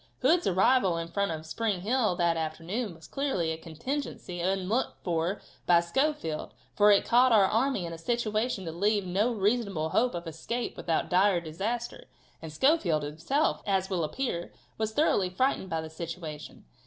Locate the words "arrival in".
0.47-1.09